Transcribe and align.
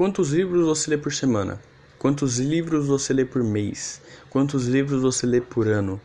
Quantos 0.00 0.30
livros 0.30 0.64
você 0.64 0.88
lê 0.88 0.96
por 0.96 1.12
semana? 1.12 1.60
Quantos 1.98 2.38
livros 2.38 2.86
você 2.86 3.12
lê 3.12 3.22
por 3.22 3.44
mês? 3.44 4.00
Quantos 4.30 4.66
livros 4.66 5.02
você 5.02 5.26
lê 5.26 5.42
por 5.42 5.68
ano? 5.68 6.00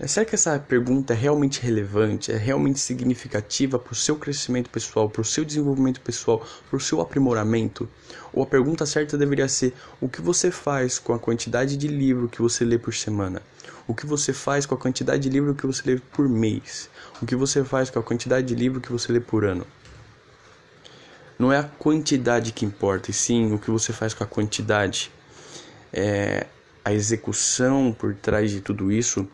É, 0.00 0.08
será 0.08 0.26
que 0.26 0.34
essa 0.34 0.58
pergunta 0.58 1.12
é 1.12 1.16
realmente 1.16 1.62
relevante, 1.62 2.32
é 2.32 2.36
realmente 2.36 2.80
significativa 2.80 3.78
para 3.78 3.92
o 3.92 3.94
seu 3.94 4.16
crescimento 4.16 4.68
pessoal, 4.68 5.08
para 5.08 5.22
o 5.22 5.24
seu 5.24 5.44
desenvolvimento 5.44 6.00
pessoal, 6.00 6.44
para 6.68 6.76
o 6.76 6.80
seu 6.80 7.00
aprimoramento? 7.00 7.88
Ou 8.32 8.42
a 8.42 8.46
pergunta 8.46 8.84
certa 8.84 9.16
deveria 9.16 9.46
ser: 9.46 9.72
o 10.00 10.08
que 10.08 10.20
você 10.20 10.50
faz 10.50 10.98
com 10.98 11.14
a 11.14 11.18
quantidade 11.20 11.76
de 11.76 11.86
livro 11.86 12.28
que 12.28 12.42
você 12.42 12.64
lê 12.64 12.78
por 12.78 12.92
semana? 12.92 13.40
O 13.86 13.94
que 13.94 14.06
você 14.06 14.32
faz 14.32 14.66
com 14.66 14.74
a 14.74 14.78
quantidade 14.78 15.22
de 15.22 15.28
livro 15.28 15.54
que 15.54 15.68
você 15.68 15.82
lê 15.88 16.00
por 16.00 16.28
mês? 16.28 16.90
O 17.22 17.26
que 17.26 17.36
você 17.36 17.62
faz 17.62 17.90
com 17.90 18.00
a 18.00 18.02
quantidade 18.02 18.48
de 18.48 18.56
livro 18.56 18.80
que 18.80 18.90
você 18.90 19.12
lê 19.12 19.20
por 19.20 19.44
ano? 19.44 19.64
Não 21.38 21.52
é 21.52 21.58
a 21.58 21.64
quantidade 21.64 22.52
que 22.52 22.64
importa, 22.64 23.10
e 23.10 23.14
sim 23.14 23.52
o 23.52 23.58
que 23.58 23.70
você 23.70 23.92
faz 23.92 24.14
com 24.14 24.24
a 24.24 24.26
quantidade. 24.26 25.10
É 25.92 26.46
a 26.84 26.92
execução 26.92 27.96
por 27.98 28.14
trás 28.14 28.50
de 28.50 28.60
tudo 28.60 28.92
isso 28.92 29.26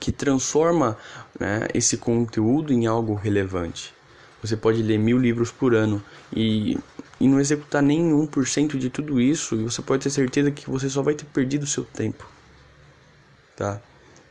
que 0.00 0.10
transforma 0.12 0.96
né, 1.38 1.68
esse 1.74 1.96
conteúdo 1.96 2.72
em 2.72 2.86
algo 2.86 3.14
relevante. 3.14 3.94
Você 4.42 4.56
pode 4.56 4.82
ler 4.82 4.98
mil 4.98 5.18
livros 5.18 5.50
por 5.50 5.74
ano 5.74 6.02
e, 6.32 6.78
e 7.20 7.26
não 7.26 7.40
executar 7.40 7.82
nem 7.82 8.12
1% 8.12 8.76
de 8.76 8.88
tudo 8.88 9.20
isso, 9.20 9.56
e 9.56 9.64
você 9.64 9.82
pode 9.82 10.04
ter 10.04 10.10
certeza 10.10 10.50
que 10.50 10.68
você 10.70 10.88
só 10.88 11.02
vai 11.02 11.14
ter 11.14 11.24
perdido 11.26 11.66
seu 11.66 11.84
tempo. 11.84 12.26
Tá? 13.56 13.80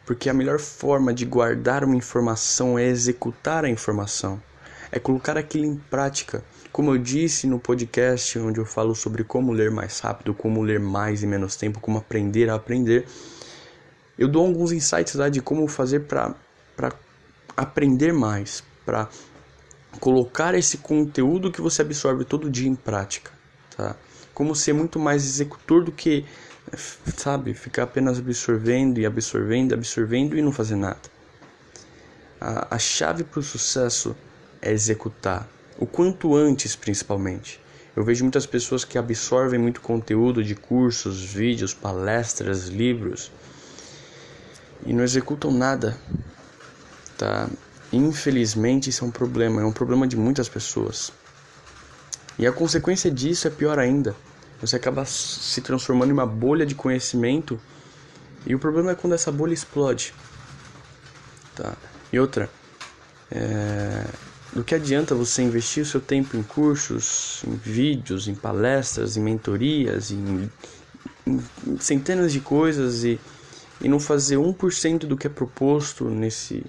Porque 0.06 0.30
a 0.30 0.34
melhor 0.34 0.60
forma 0.60 1.14
de 1.14 1.26
guardar 1.26 1.84
uma 1.84 1.96
informação 1.96 2.80
é 2.80 2.86
executar 2.86 3.66
a 3.66 3.70
informação, 3.70 4.42
é 4.90 5.00
colocar 5.00 5.38
aquilo 5.38 5.66
em 5.66 5.76
prática. 5.76 6.44
Como 6.78 6.92
eu 6.92 7.00
disse 7.00 7.48
no 7.48 7.60
podcast 7.60 8.38
onde 8.38 8.60
eu 8.60 8.66
falo 8.66 8.94
sobre 8.94 9.24
como 9.24 9.52
ler 9.52 9.72
mais 9.72 10.00
rápido, 10.00 10.32
como 10.32 10.62
ler 10.62 10.80
mais 10.80 11.24
em 11.24 11.26
menos 11.26 11.56
tempo, 11.56 11.80
como 11.80 11.98
aprender 11.98 12.52
a 12.52 12.54
aprender 12.54 13.08
eu 14.16 14.28
dou 14.28 14.46
alguns 14.46 14.72
insights 14.72 15.16
lá 15.16 15.28
de 15.28 15.42
como 15.42 15.68
fazer 15.68 16.02
para 16.02 16.36
aprender 17.56 18.14
mais, 18.14 18.64
para 18.86 19.10
colocar 20.00 20.54
esse 20.54 20.78
conteúdo 20.78 21.52
que 21.52 21.62
você 21.62 21.82
absorve 21.82 22.24
todo 22.24 22.48
dia 22.48 22.70
em 22.70 22.76
prática, 22.76 23.32
tá? 23.76 23.96
Como 24.32 24.56
ser 24.56 24.74
muito 24.74 25.00
mais 25.00 25.26
executor 25.26 25.84
do 25.84 25.92
que, 25.92 26.26
sabe, 27.16 27.56
ficar 27.56 27.86
apenas 27.86 28.20
absorvendo 28.20 29.00
e 29.00 29.06
absorvendo, 29.08 29.74
absorvendo 29.74 30.38
e 30.38 30.44
não 30.44 30.52
fazer 30.52 30.76
nada. 30.76 31.02
A, 32.40 32.76
a 32.76 32.78
chave 32.78 33.24
para 33.24 33.40
o 33.40 33.44
sucesso 33.44 34.16
é 34.62 34.72
executar, 34.72 35.50
o 35.78 35.86
quanto 35.86 36.36
antes 36.36 36.76
principalmente. 36.76 37.60
Eu 37.96 38.04
vejo 38.04 38.24
muitas 38.24 38.46
pessoas 38.46 38.86
que 38.86 38.98
absorvem 38.98 39.60
muito 39.60 39.82
conteúdo 39.82 40.44
de 40.44 40.54
cursos, 40.54 41.24
vídeos, 41.24 41.74
palestras, 41.74 42.68
livros 42.68 43.32
e 44.86 44.94
não 44.94 45.04
executam 45.04 45.52
nada, 45.52 45.98
tá? 47.18 47.50
Infelizmente 47.92 48.90
isso 48.90 49.04
é 49.04 49.08
um 49.08 49.12
problema, 49.12 49.62
é 49.62 49.66
um 49.66 49.72
problema 49.72 50.08
de 50.08 50.16
muitas 50.16 50.48
pessoas. 50.48 51.12
E 52.38 52.46
a 52.46 52.52
consequência 52.52 53.10
disso 53.10 53.48
é 53.48 53.52
pior 53.52 53.80
ainda. 53.80 54.16
Você 54.62 54.76
acaba 54.76 55.06
se 55.06 55.62
transformando 55.62 56.10
em 56.10 56.14
uma 56.14 56.26
bolha 56.26 56.66
de 56.66 56.76
conhecimento 56.76 57.60
e 58.46 58.54
o 58.54 58.60
problema 58.60 58.92
é 58.92 58.96
quando 58.96 59.14
essa 59.14 59.32
bolha 59.32 59.54
explode. 59.54 60.14
Tá? 61.56 61.76
E 62.14 62.20
outra, 62.20 62.50
é... 63.32 64.06
do 64.58 64.64
que 64.64 64.76
adianta 64.76 65.16
você 65.16 65.42
investir 65.42 65.84
o 65.84 65.86
seu 65.86 66.02
tempo 66.02 66.36
em 66.36 66.44
cursos, 66.44 67.44
em 67.48 67.56
vídeos, 67.56 68.28
em 68.28 68.36
palestras, 68.36 69.16
em 69.16 69.22
mentorias, 69.22 70.12
em, 70.12 70.50
em 71.26 71.80
centenas 71.80 72.34
de 72.34 72.40
coisas 72.40 73.04
e 73.04 73.20
e 73.80 73.88
não 73.88 74.00
fazer 74.00 74.38
1% 74.38 75.00
do 75.00 75.16
que 75.16 75.28
é 75.28 75.30
proposto 75.30 76.06
nesse 76.10 76.64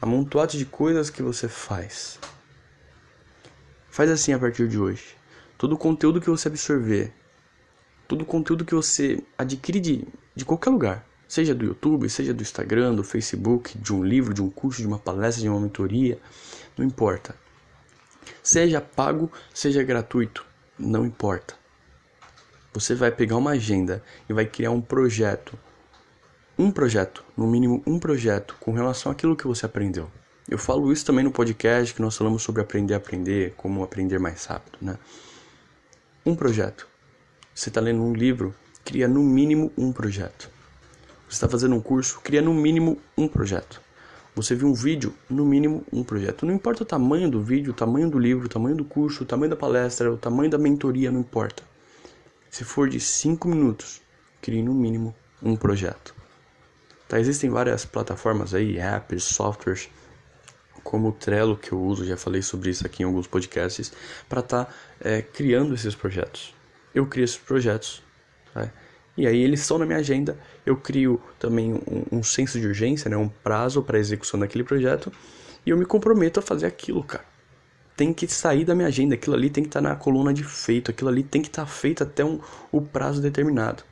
amontoado 0.00 0.56
de 0.56 0.64
coisas 0.64 1.10
que 1.10 1.22
você 1.22 1.48
faz. 1.48 2.18
Faz 3.90 4.10
assim 4.10 4.32
a 4.32 4.38
partir 4.38 4.68
de 4.68 4.78
hoje. 4.78 5.16
Todo 5.58 5.74
o 5.74 5.78
conteúdo 5.78 6.20
que 6.20 6.30
você 6.30 6.48
absorver, 6.48 7.12
todo 8.08 8.22
o 8.22 8.26
conteúdo 8.26 8.64
que 8.64 8.74
você 8.74 9.22
adquire 9.36 9.80
de, 9.80 10.08
de 10.34 10.44
qualquer 10.44 10.70
lugar, 10.70 11.06
seja 11.32 11.54
do 11.54 11.64
YouTube, 11.64 12.10
seja 12.10 12.34
do 12.34 12.42
Instagram, 12.42 12.94
do 12.94 13.02
Facebook, 13.02 13.78
de 13.78 13.90
um 13.90 14.04
livro, 14.04 14.34
de 14.34 14.42
um 14.42 14.50
curso, 14.50 14.82
de 14.82 14.86
uma 14.86 14.98
palestra, 14.98 15.40
de 15.40 15.48
uma 15.48 15.58
mentoria, 15.58 16.18
não 16.76 16.84
importa. 16.84 17.34
Seja 18.42 18.82
pago, 18.82 19.32
seja 19.54 19.82
gratuito, 19.82 20.44
não 20.78 21.06
importa. 21.06 21.54
Você 22.74 22.94
vai 22.94 23.10
pegar 23.10 23.38
uma 23.38 23.52
agenda 23.52 24.04
e 24.28 24.32
vai 24.34 24.44
criar 24.44 24.72
um 24.72 24.82
projeto 24.82 25.58
um 26.58 26.70
projeto, 26.70 27.24
no 27.34 27.46
mínimo 27.46 27.82
um 27.86 27.98
projeto, 27.98 28.54
com 28.60 28.72
relação 28.72 29.10
àquilo 29.10 29.34
que 29.34 29.46
você 29.46 29.64
aprendeu. 29.64 30.10
Eu 30.46 30.58
falo 30.58 30.92
isso 30.92 31.06
também 31.06 31.24
no 31.24 31.32
podcast 31.32 31.94
que 31.94 32.02
nós 32.02 32.14
falamos 32.14 32.42
sobre 32.42 32.60
aprender 32.60 32.92
a 32.92 32.98
aprender, 32.98 33.54
como 33.56 33.82
aprender 33.82 34.18
mais 34.18 34.44
rápido, 34.44 34.76
né? 34.82 34.98
Um 36.26 36.36
projeto. 36.36 36.86
Você 37.54 37.70
está 37.70 37.80
lendo 37.80 38.02
um 38.02 38.12
livro, 38.12 38.54
cria 38.84 39.08
no 39.08 39.22
mínimo 39.22 39.72
um 39.78 39.90
projeto. 39.94 40.50
Você 41.32 41.36
está 41.36 41.48
fazendo 41.48 41.74
um 41.74 41.80
curso, 41.80 42.20
cria 42.22 42.42
no 42.42 42.52
mínimo 42.52 43.00
um 43.16 43.26
projeto. 43.26 43.80
Você 44.34 44.54
viu 44.54 44.68
um 44.68 44.74
vídeo, 44.74 45.14
no 45.30 45.46
mínimo 45.46 45.82
um 45.90 46.04
projeto. 46.04 46.44
Não 46.44 46.52
importa 46.52 46.82
o 46.82 46.86
tamanho 46.86 47.30
do 47.30 47.42
vídeo, 47.42 47.72
o 47.72 47.74
tamanho 47.74 48.10
do 48.10 48.18
livro, 48.18 48.44
o 48.44 48.48
tamanho 48.50 48.76
do 48.76 48.84
curso, 48.84 49.22
o 49.22 49.26
tamanho 49.26 49.48
da 49.48 49.56
palestra, 49.56 50.12
o 50.12 50.18
tamanho 50.18 50.50
da 50.50 50.58
mentoria, 50.58 51.10
não 51.10 51.20
importa. 51.20 51.62
Se 52.50 52.64
for 52.64 52.86
de 52.86 53.00
5 53.00 53.48
minutos, 53.48 54.02
crie 54.42 54.62
no 54.62 54.74
mínimo 54.74 55.14
um 55.42 55.56
projeto. 55.56 56.14
Tá, 57.08 57.18
existem 57.18 57.48
várias 57.48 57.86
plataformas 57.86 58.52
aí, 58.52 58.76
apps, 58.78 59.24
softwares, 59.24 59.88
como 60.84 61.08
o 61.08 61.12
Trello 61.12 61.56
que 61.56 61.72
eu 61.72 61.80
uso, 61.80 62.04
já 62.04 62.18
falei 62.18 62.42
sobre 62.42 62.68
isso 62.68 62.84
aqui 62.84 63.04
em 63.04 63.06
alguns 63.06 63.26
podcasts, 63.26 63.90
para 64.28 64.40
estar 64.40 64.66
tá, 64.66 64.74
é, 65.00 65.22
criando 65.22 65.72
esses 65.72 65.94
projetos. 65.94 66.54
Eu 66.94 67.06
crio 67.06 67.24
esses 67.24 67.38
projetos, 67.38 68.02
tá? 68.52 68.70
E 69.16 69.26
aí 69.26 69.42
eles 69.42 69.60
estão 69.60 69.78
na 69.78 69.86
minha 69.86 69.98
agenda. 69.98 70.38
Eu 70.64 70.76
crio 70.76 71.20
também 71.38 71.74
um, 71.74 72.18
um 72.18 72.22
senso 72.22 72.58
de 72.58 72.66
urgência, 72.66 73.10
né, 73.10 73.16
um 73.16 73.28
prazo 73.28 73.82
para 73.82 73.98
execução 73.98 74.40
daquele 74.40 74.64
projeto, 74.64 75.12
e 75.64 75.70
eu 75.70 75.76
me 75.76 75.84
comprometo 75.84 76.40
a 76.40 76.42
fazer 76.42 76.66
aquilo, 76.66 77.04
cara. 77.04 77.24
Tem 77.96 78.12
que 78.12 78.26
sair 78.26 78.64
da 78.64 78.74
minha 78.74 78.88
agenda, 78.88 79.14
aquilo 79.14 79.36
ali 79.36 79.50
tem 79.50 79.62
que 79.62 79.68
estar 79.68 79.82
tá 79.82 79.88
na 79.88 79.96
coluna 79.96 80.32
de 80.32 80.42
feito, 80.42 80.90
aquilo 80.90 81.10
ali 81.10 81.22
tem 81.22 81.42
que 81.42 81.48
estar 81.48 81.62
tá 81.62 81.68
feito 81.68 82.02
até 82.02 82.24
um, 82.24 82.40
o 82.70 82.80
prazo 82.80 83.20
determinado. 83.20 83.84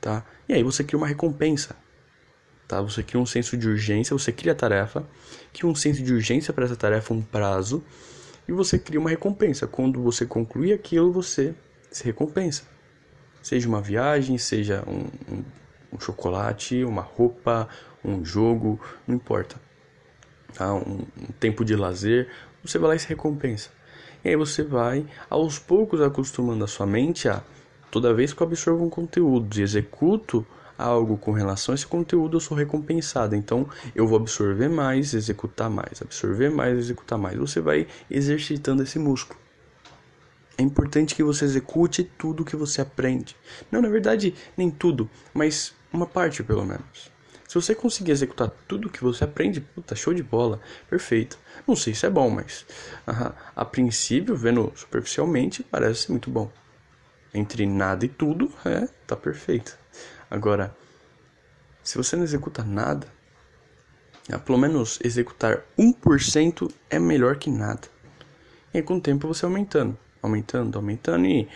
Tá? 0.00 0.24
E 0.48 0.54
aí 0.54 0.62
você 0.62 0.82
cria 0.82 0.98
uma 0.98 1.06
recompensa. 1.06 1.76
Tá? 2.66 2.80
Você 2.80 3.02
cria 3.02 3.20
um 3.20 3.26
senso 3.26 3.56
de 3.56 3.68
urgência, 3.68 4.16
você 4.16 4.32
cria 4.32 4.52
a 4.52 4.54
tarefa, 4.54 5.06
cria 5.52 5.68
um 5.68 5.74
senso 5.74 6.02
de 6.02 6.12
urgência 6.12 6.52
para 6.52 6.64
essa 6.64 6.76
tarefa, 6.76 7.12
um 7.12 7.22
prazo, 7.22 7.84
e 8.48 8.52
você 8.52 8.78
cria 8.78 8.98
uma 8.98 9.10
recompensa. 9.10 9.66
Quando 9.66 10.02
você 10.02 10.24
concluir 10.24 10.72
aquilo, 10.72 11.12
você 11.12 11.54
se 11.90 12.04
recompensa. 12.04 12.73
Seja 13.44 13.68
uma 13.68 13.80
viagem, 13.80 14.36
seja 14.38 14.82
um, 14.88 15.06
um, 15.32 15.44
um 15.92 16.00
chocolate, 16.00 16.82
uma 16.82 17.02
roupa, 17.02 17.68
um 18.04 18.24
jogo, 18.24 18.80
não 19.06 19.14
importa. 19.14 19.54
Tá? 20.52 20.74
Um, 20.74 21.06
um 21.16 21.32
tempo 21.38 21.64
de 21.64 21.76
lazer, 21.76 22.28
você 22.64 22.76
vai 22.76 22.88
lá 22.88 22.96
e 22.96 22.98
se 22.98 23.08
recompensa. 23.08 23.70
E 24.24 24.30
aí 24.30 24.36
você 24.36 24.64
vai 24.64 25.06
aos 25.30 25.60
poucos 25.60 26.00
acostumando 26.00 26.64
a 26.64 26.66
sua 26.66 26.86
mente 26.86 27.28
a 27.28 27.42
Toda 27.94 28.12
vez 28.12 28.32
que 28.32 28.42
eu 28.42 28.46
absorvo 28.48 28.84
um 28.84 28.90
conteúdo 28.90 29.56
e 29.56 29.62
executo 29.62 30.44
algo 30.76 31.16
com 31.16 31.30
relação 31.30 31.72
a 31.72 31.76
esse 31.76 31.86
conteúdo, 31.86 32.38
eu 32.38 32.40
sou 32.40 32.56
recompensado. 32.56 33.36
Então, 33.36 33.68
eu 33.94 34.04
vou 34.04 34.18
absorver 34.18 34.68
mais, 34.68 35.14
executar 35.14 35.70
mais, 35.70 36.02
absorver 36.02 36.50
mais, 36.50 36.76
executar 36.76 37.16
mais. 37.16 37.38
Você 37.38 37.60
vai 37.60 37.86
exercitando 38.10 38.82
esse 38.82 38.98
músculo. 38.98 39.38
É 40.56 40.62
importante 40.62 41.14
que 41.14 41.22
você 41.22 41.44
execute 41.44 42.04
tudo 42.04 42.44
que 42.44 42.56
você 42.56 42.80
aprende. 42.80 43.36
Não, 43.70 43.82
na 43.82 43.88
verdade, 43.88 44.34
nem 44.56 44.70
tudo, 44.70 45.10
mas 45.32 45.74
uma 45.92 46.06
parte 46.06 46.42
pelo 46.42 46.64
menos. 46.64 47.12
Se 47.48 47.54
você 47.54 47.74
conseguir 47.74 48.12
executar 48.12 48.50
tudo 48.66 48.90
que 48.90 49.02
você 49.02 49.24
aprende, 49.24 49.60
puta, 49.60 49.94
show 49.94 50.12
de 50.12 50.22
bola, 50.22 50.60
perfeito. 50.88 51.38
Não 51.66 51.76
sei 51.76 51.94
se 51.94 52.06
é 52.06 52.10
bom, 52.10 52.30
mas 52.30 52.66
a 53.54 53.64
princípio, 53.64 54.34
vendo 54.34 54.72
superficialmente, 54.74 55.62
parece 55.62 56.10
muito 56.10 56.30
bom 56.30 56.50
entre 57.34 57.66
nada 57.66 58.04
e 58.04 58.08
tudo, 58.08 58.50
é, 58.64 58.88
tá 59.06 59.16
perfeito. 59.16 59.76
Agora, 60.30 60.74
se 61.82 61.98
você 61.98 62.14
não 62.14 62.22
executa 62.22 62.62
nada, 62.62 63.08
é, 64.30 64.38
pelo 64.38 64.56
menos 64.56 65.00
executar 65.02 65.62
1% 65.76 66.72
é 66.88 66.98
melhor 66.98 67.36
que 67.36 67.50
nada. 67.50 67.88
E 68.72 68.78
aí, 68.78 68.82
com 68.82 68.96
o 68.96 69.00
tempo 69.00 69.26
você 69.26 69.44
aumentando, 69.44 69.98
aumentando, 70.24 70.76
aumentando 70.76 71.26
e 71.26 71.46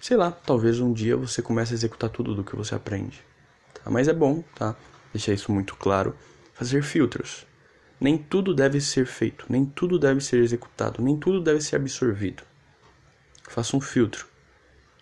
sei 0.00 0.16
lá, 0.16 0.30
talvez 0.30 0.78
um 0.78 0.92
dia 0.92 1.16
você 1.16 1.40
comece 1.40 1.72
a 1.72 1.76
executar 1.76 2.10
tudo 2.10 2.34
do 2.34 2.44
que 2.44 2.54
você 2.54 2.74
aprende. 2.74 3.24
Tá? 3.72 3.90
Mas 3.90 4.06
é 4.06 4.12
bom, 4.12 4.44
tá? 4.54 4.76
Deixar 5.12 5.32
isso 5.32 5.50
muito 5.50 5.74
claro, 5.76 6.14
fazer 6.52 6.82
filtros. 6.82 7.46
Nem 7.98 8.18
tudo 8.18 8.54
deve 8.54 8.80
ser 8.80 9.06
feito, 9.06 9.46
nem 9.48 9.64
tudo 9.64 9.98
deve 9.98 10.20
ser 10.20 10.42
executado, 10.42 11.02
nem 11.02 11.16
tudo 11.16 11.40
deve 11.40 11.62
ser 11.62 11.76
absorvido. 11.76 12.42
Faça 13.48 13.76
um 13.76 13.80
filtro. 13.80 14.26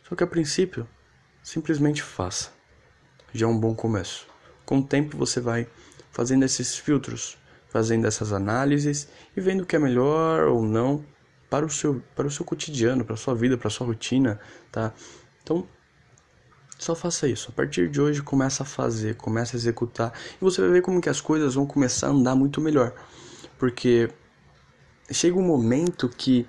Só 0.08 0.14
que 0.14 0.22
a 0.22 0.26
princípio, 0.26 0.86
simplesmente 1.42 2.02
faça. 2.02 2.50
Já 3.34 3.46
é 3.46 3.48
um 3.48 3.58
bom 3.58 3.74
começo. 3.74 4.28
Com 4.64 4.78
o 4.78 4.86
tempo 4.86 5.16
você 5.16 5.40
vai 5.40 5.66
fazendo 6.12 6.44
esses 6.44 6.76
filtros, 6.76 7.36
fazendo 7.68 8.06
essas 8.06 8.32
análises 8.32 9.08
e 9.36 9.40
vendo 9.40 9.62
o 9.62 9.66
que 9.66 9.74
é 9.74 9.78
melhor 9.78 10.46
ou 10.46 10.62
não 10.62 11.04
para 11.52 11.66
o 11.66 11.68
seu, 11.68 12.02
para 12.16 12.26
o 12.26 12.30
seu 12.30 12.46
cotidiano, 12.46 13.04
para 13.04 13.12
a 13.12 13.18
sua 13.18 13.34
vida, 13.34 13.58
para 13.58 13.68
a 13.68 13.70
sua 13.70 13.86
rotina, 13.86 14.40
tá? 14.70 14.90
Então, 15.42 15.66
só 16.78 16.94
faça 16.94 17.28
isso. 17.28 17.50
A 17.50 17.52
partir 17.52 17.90
de 17.90 18.00
hoje 18.00 18.22
começa 18.22 18.62
a 18.62 18.66
fazer, 18.66 19.16
começa 19.16 19.54
a 19.54 19.58
executar 19.58 20.14
e 20.40 20.42
você 20.42 20.62
vai 20.62 20.70
ver 20.70 20.80
como 20.80 20.98
que 20.98 21.10
as 21.10 21.20
coisas 21.20 21.54
vão 21.54 21.66
começar 21.66 22.06
a 22.06 22.10
andar 22.10 22.34
muito 22.34 22.58
melhor. 22.58 22.94
Porque 23.58 24.08
chega 25.10 25.36
um 25.36 25.46
momento 25.46 26.08
que 26.08 26.46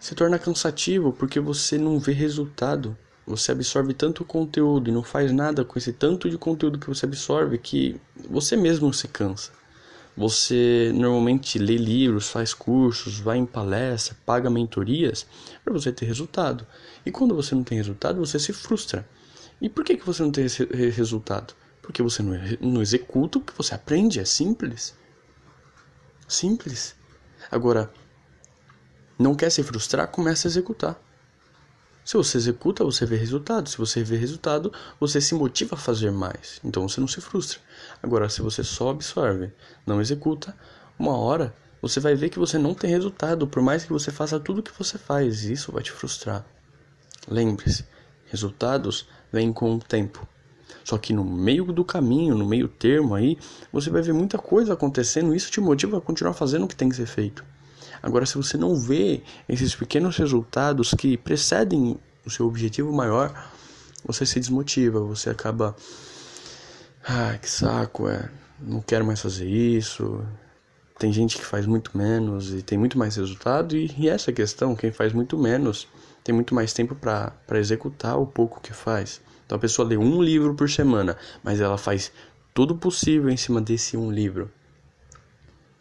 se 0.00 0.14
torna 0.14 0.38
cansativo 0.38 1.12
porque 1.12 1.38
você 1.38 1.76
não 1.76 2.00
vê 2.00 2.12
resultado. 2.12 2.96
Você 3.26 3.52
absorve 3.52 3.92
tanto 3.92 4.24
conteúdo 4.24 4.88
e 4.88 4.94
não 4.94 5.02
faz 5.02 5.30
nada 5.30 5.62
com 5.62 5.78
esse 5.78 5.92
tanto 5.92 6.30
de 6.30 6.38
conteúdo 6.38 6.78
que 6.78 6.88
você 6.88 7.04
absorve 7.04 7.58
que 7.58 8.00
você 8.30 8.56
mesmo 8.56 8.94
se 8.94 9.08
cansa. 9.08 9.52
Você 10.16 10.92
normalmente 10.94 11.58
lê 11.58 11.76
livros, 11.76 12.28
faz 12.28 12.54
cursos, 12.54 13.18
vai 13.18 13.36
em 13.36 13.46
palestra, 13.46 14.16
paga 14.24 14.48
mentorias 14.48 15.26
para 15.64 15.72
você 15.72 15.90
ter 15.90 16.06
resultado. 16.06 16.66
E 17.04 17.10
quando 17.10 17.34
você 17.34 17.54
não 17.54 17.64
tem 17.64 17.78
resultado, 17.78 18.24
você 18.24 18.38
se 18.38 18.52
frustra. 18.52 19.08
E 19.60 19.68
por 19.68 19.84
que, 19.84 19.96
que 19.96 20.06
você 20.06 20.22
não 20.22 20.30
tem 20.30 20.44
esse 20.44 20.64
resultado? 20.64 21.54
Porque 21.82 22.02
você 22.02 22.22
não, 22.22 22.38
não 22.60 22.80
executa 22.80 23.38
o 23.38 23.40
que 23.40 23.56
você 23.56 23.74
aprende, 23.74 24.20
é 24.20 24.24
simples. 24.24 24.94
Simples. 26.28 26.94
Agora, 27.50 27.92
não 29.18 29.34
quer 29.34 29.50
se 29.50 29.62
frustrar, 29.62 30.08
comece 30.08 30.46
a 30.46 30.50
executar. 30.50 31.00
Se 32.04 32.16
você 32.16 32.36
executa, 32.36 32.84
você 32.84 33.06
vê 33.06 33.16
resultado. 33.16 33.68
Se 33.68 33.78
você 33.78 34.04
vê 34.04 34.16
resultado, 34.16 34.72
você 35.00 35.20
se 35.20 35.34
motiva 35.34 35.74
a 35.74 35.78
fazer 35.78 36.10
mais. 36.10 36.60
Então 36.62 36.86
você 36.86 37.00
não 37.00 37.08
se 37.08 37.20
frustra. 37.20 37.58
Agora, 38.02 38.28
se 38.28 38.42
você 38.42 38.62
só 38.62 38.90
absorve, 38.90 39.52
não 39.86 40.00
executa, 40.00 40.56
uma 40.98 41.16
hora 41.16 41.54
você 41.80 42.00
vai 42.00 42.14
ver 42.14 42.30
que 42.30 42.38
você 42.38 42.56
não 42.56 42.72
tem 42.72 42.90
resultado, 42.90 43.46
por 43.46 43.62
mais 43.62 43.84
que 43.84 43.92
você 43.92 44.10
faça 44.10 44.40
tudo 44.40 44.60
o 44.60 44.62
que 44.62 44.72
você 44.76 44.96
faz. 44.96 45.44
Isso 45.44 45.70
vai 45.70 45.82
te 45.82 45.92
frustrar. 45.92 46.44
Lembre-se, 47.28 47.84
resultados 48.26 49.06
vêm 49.30 49.52
com 49.52 49.74
o 49.74 49.78
tempo. 49.78 50.26
Só 50.82 50.98
que 50.98 51.12
no 51.12 51.24
meio 51.24 51.64
do 51.66 51.84
caminho, 51.84 52.34
no 52.34 52.46
meio 52.46 52.68
termo 52.68 53.14
aí, 53.14 53.38
você 53.72 53.90
vai 53.90 54.02
ver 54.02 54.12
muita 54.12 54.38
coisa 54.38 54.74
acontecendo 54.74 55.34
e 55.34 55.36
isso 55.36 55.50
te 55.50 55.60
motiva 55.60 55.98
a 55.98 56.00
continuar 56.00 56.34
fazendo 56.34 56.64
o 56.64 56.68
que 56.68 56.76
tem 56.76 56.88
que 56.88 56.96
ser 56.96 57.06
feito. 57.06 57.44
Agora, 58.02 58.26
se 58.26 58.36
você 58.36 58.56
não 58.58 58.76
vê 58.76 59.22
esses 59.48 59.74
pequenos 59.74 60.16
resultados 60.16 60.92
que 60.92 61.16
precedem 61.16 61.98
o 62.24 62.30
seu 62.30 62.46
objetivo 62.46 62.92
maior, 62.92 63.50
você 64.04 64.26
se 64.26 64.38
desmotiva, 64.38 65.00
você 65.00 65.30
acaba. 65.30 65.74
Ah, 67.06 67.36
que 67.40 67.48
saco, 67.48 68.08
é. 68.08 68.30
Não 68.58 68.80
quero 68.80 69.04
mais 69.04 69.20
fazer 69.20 69.46
isso. 69.46 70.24
Tem 70.98 71.12
gente 71.12 71.36
que 71.36 71.44
faz 71.44 71.66
muito 71.66 71.96
menos 71.96 72.52
e 72.52 72.62
tem 72.62 72.78
muito 72.78 72.96
mais 72.96 73.16
resultado, 73.16 73.76
e, 73.76 73.94
e 73.98 74.08
essa 74.08 74.32
questão: 74.32 74.74
quem 74.74 74.90
faz 74.90 75.12
muito 75.12 75.36
menos 75.36 75.86
tem 76.22 76.34
muito 76.34 76.54
mais 76.54 76.72
tempo 76.72 76.94
para 76.94 77.58
executar 77.58 78.18
o 78.18 78.26
pouco 78.26 78.60
que 78.60 78.72
faz. 78.72 79.20
Então 79.44 79.56
a 79.56 79.60
pessoa 79.60 79.86
lê 79.86 79.98
um 79.98 80.22
livro 80.22 80.54
por 80.54 80.70
semana, 80.70 81.16
mas 81.42 81.60
ela 81.60 81.76
faz 81.76 82.10
tudo 82.54 82.76
possível 82.76 83.28
em 83.28 83.36
cima 83.36 83.60
desse 83.60 83.96
um 83.96 84.10
livro. 84.10 84.50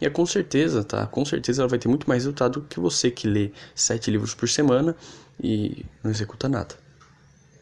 E 0.01 0.05
é 0.05 0.09
com 0.09 0.25
certeza, 0.25 0.83
tá? 0.83 1.07
Com 1.07 1.23
certeza 1.23 1.61
ela 1.61 1.69
vai 1.69 1.79
ter 1.79 1.87
muito 1.87 2.09
mais 2.09 2.23
resultado 2.23 2.65
que 2.69 2.79
você 2.79 3.09
que 3.09 3.25
lê 3.25 3.53
sete 3.73 4.11
livros 4.11 4.35
por 4.35 4.49
semana 4.49 4.93
e 5.41 5.85
não 6.03 6.11
executa 6.11 6.49
nada. 6.49 6.75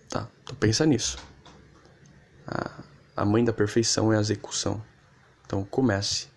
Tá? 0.10 0.28
Então 0.42 0.56
pensa 0.56 0.84
nisso. 0.84 1.19
A, 2.48 2.72
a 3.16 3.25
mãe 3.25 3.44
da 3.44 3.54
perfeição 3.54 4.12
é 4.12 4.18
a 4.18 4.22
execução. 4.22 4.81
Então 5.46 5.63
comece, 5.63 6.28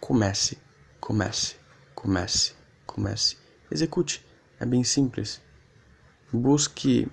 comece, 0.00 0.58
comece, 1.00 1.56
comece, 1.94 2.54
comece. 2.86 3.36
Execute. 3.70 4.24
É 4.58 4.66
bem 4.66 4.84
simples. 4.84 5.40
Busque 6.32 7.10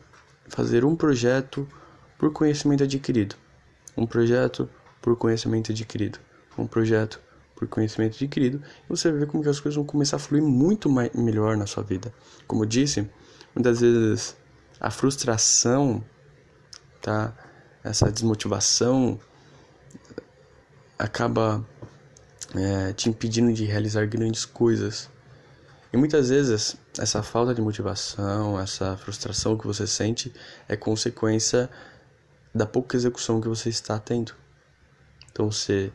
fazer 0.48 0.86
um 0.86 0.96
projeto 0.96 1.68
por 2.18 2.32
conhecimento 2.32 2.84
adquirido. 2.84 3.36
Um 3.96 4.06
projeto 4.06 4.70
por 5.02 5.16
conhecimento 5.16 5.72
adquirido. 5.72 6.20
Um 6.58 6.68
projeto 6.68 7.20
por 7.56 7.68
conhecimento 7.68 8.16
adquirido. 8.16 8.62
E 8.86 8.90
você 8.90 9.10
vai 9.10 9.22
ver 9.22 9.28
como 9.28 9.44
que 9.44 9.50
as 9.50 9.60
coisas 9.60 9.76
vão 9.76 9.86
começar 9.86 10.18
a 10.18 10.20
fluir 10.20 10.44
muito 10.44 10.90
mais, 10.90 11.12
melhor 11.14 11.58
na 11.58 11.66
sua 11.66 11.84
vida. 11.84 12.14
Como 12.46 12.64
eu 12.64 12.68
disse, 12.68 13.10
muitas 13.56 13.82
vezes 13.82 14.38
a 14.80 14.92
frustração, 14.92 16.04
tá? 17.02 17.34
Essa 17.84 18.12
desmotivação 18.12 19.20
acaba 20.98 21.66
é, 22.56 22.94
te 22.94 23.10
impedindo 23.10 23.54
de 23.54 23.66
realizar 23.66 24.06
grandes 24.08 24.46
coisas. 24.46 25.10
E 25.92 25.98
muitas 25.98 26.30
vezes 26.30 26.76
essa 26.98 27.24
falta 27.24 27.54
de 27.54 27.62
motivação, 27.62 28.60
essa 28.60 28.98
frustração 28.98 29.58
que 29.58 29.66
você 29.66 29.88
sente 29.88 30.34
é 30.68 30.76
consequência 30.76 31.70
da 32.54 32.66
pouca 32.66 32.98
execução 32.98 33.40
que 33.40 33.48
você 33.48 33.70
está 33.70 34.00
tendo. 34.00 34.34
Então 35.32 35.52
você 35.52 35.92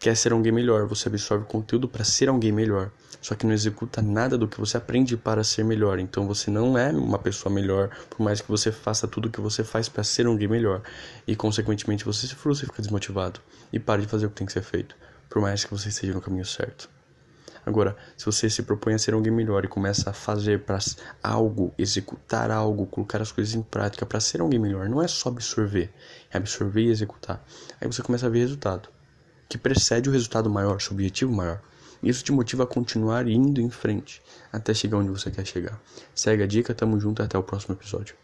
quer 0.00 0.16
ser 0.16 0.32
alguém 0.32 0.50
melhor, 0.50 0.86
você 0.86 1.08
absorve 1.08 1.44
conteúdo 1.44 1.86
para 1.86 2.02
ser 2.04 2.30
alguém 2.30 2.50
melhor, 2.50 2.90
só 3.20 3.34
que 3.34 3.44
não 3.44 3.52
executa 3.52 4.00
nada 4.00 4.38
do 4.38 4.48
que 4.48 4.58
você 4.58 4.78
aprende 4.78 5.14
para 5.14 5.44
ser 5.44 5.62
melhor. 5.62 5.98
Então 5.98 6.26
você 6.26 6.50
não 6.50 6.76
é 6.78 6.90
uma 6.90 7.18
pessoa 7.18 7.54
melhor, 7.54 7.90
por 8.08 8.24
mais 8.24 8.40
que 8.40 8.48
você 8.48 8.72
faça 8.72 9.06
tudo 9.06 9.28
o 9.28 9.30
que 9.30 9.42
você 9.42 9.62
faz 9.62 9.90
para 9.90 10.02
ser 10.02 10.26
alguém 10.26 10.48
melhor. 10.48 10.80
E 11.26 11.36
consequentemente 11.36 12.02
você 12.02 12.26
se 12.26 12.34
frustra 12.34 12.64
e 12.64 12.70
fica 12.70 12.80
desmotivado 12.80 13.40
e 13.70 13.78
para 13.78 14.00
de 14.00 14.08
fazer 14.08 14.24
o 14.24 14.30
que 14.30 14.36
tem 14.36 14.46
que 14.46 14.54
ser 14.54 14.62
feito, 14.62 14.96
por 15.28 15.42
mais 15.42 15.64
que 15.64 15.70
você 15.70 15.90
esteja 15.90 16.14
no 16.14 16.22
caminho 16.22 16.46
certo. 16.46 16.88
Agora, 17.66 17.94
se 18.16 18.24
você 18.24 18.48
se 18.48 18.62
propõe 18.62 18.94
a 18.94 18.98
ser 18.98 19.12
alguém 19.12 19.30
melhor 19.30 19.66
e 19.66 19.68
começa 19.68 20.08
a 20.08 20.12
fazer 20.14 20.60
para 20.60 20.78
algo, 21.22 21.74
executar 21.76 22.50
algo, 22.50 22.86
colocar 22.86 23.20
as 23.20 23.30
coisas 23.30 23.54
em 23.54 23.60
prática 23.60 24.06
para 24.06 24.18
ser 24.18 24.40
alguém 24.40 24.58
melhor, 24.58 24.88
não 24.88 25.02
é 25.02 25.06
só 25.06 25.28
absorver, 25.28 25.92
é 26.30 26.38
absorver 26.38 26.84
e 26.84 26.88
executar. 26.88 27.44
Aí 27.78 27.86
você 27.86 28.02
começa 28.02 28.26
a 28.26 28.30
ver 28.30 28.38
resultado, 28.38 28.88
que 29.50 29.58
precede 29.58 30.08
o 30.08 30.12
resultado 30.12 30.48
maior, 30.48 30.80
seu 30.80 30.92
objetivo 30.92 31.32
maior. 31.32 31.60
Isso 32.00 32.22
te 32.22 32.30
motiva 32.30 32.62
a 32.62 32.66
continuar 32.66 33.26
indo 33.26 33.60
em 33.60 33.68
frente 33.68 34.22
até 34.52 34.72
chegar 34.72 34.98
onde 34.98 35.10
você 35.10 35.28
quer 35.28 35.44
chegar. 35.44 35.78
Segue 36.14 36.44
a 36.44 36.46
dica, 36.46 36.72
tamo 36.72 37.00
junto 37.00 37.20
até 37.20 37.36
o 37.36 37.42
próximo 37.42 37.74
episódio. 37.74 38.20